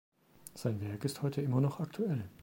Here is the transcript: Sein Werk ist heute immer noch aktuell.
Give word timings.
Sein 0.55 0.81
Werk 0.81 1.05
ist 1.05 1.21
heute 1.21 1.43
immer 1.43 1.61
noch 1.61 1.79
aktuell. 1.79 2.27